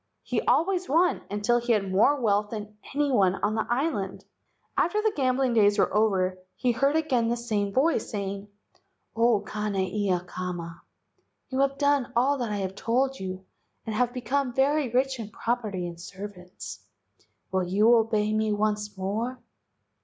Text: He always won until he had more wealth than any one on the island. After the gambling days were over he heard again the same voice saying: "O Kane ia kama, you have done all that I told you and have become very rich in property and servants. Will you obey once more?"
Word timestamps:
He 0.23 0.41
always 0.41 0.89
won 0.89 1.21
until 1.29 1.59
he 1.59 1.73
had 1.73 1.91
more 1.91 2.19
wealth 2.19 2.49
than 2.49 2.75
any 2.95 3.11
one 3.11 3.35
on 3.35 3.53
the 3.53 3.67
island. 3.69 4.25
After 4.75 4.99
the 4.99 5.13
gambling 5.15 5.53
days 5.53 5.77
were 5.77 5.95
over 5.95 6.39
he 6.55 6.71
heard 6.71 6.95
again 6.95 7.27
the 7.27 7.37
same 7.37 7.71
voice 7.71 8.09
saying: 8.09 8.47
"O 9.15 9.41
Kane 9.41 9.75
ia 9.75 10.19
kama, 10.25 10.81
you 11.49 11.59
have 11.59 11.77
done 11.77 12.11
all 12.15 12.39
that 12.39 12.51
I 12.51 12.65
told 12.69 13.19
you 13.19 13.45
and 13.85 13.93
have 13.93 14.11
become 14.11 14.55
very 14.55 14.89
rich 14.89 15.19
in 15.19 15.29
property 15.29 15.85
and 15.85 16.01
servants. 16.01 16.79
Will 17.51 17.63
you 17.63 17.93
obey 17.95 18.33
once 18.51 18.97
more?" 18.97 19.39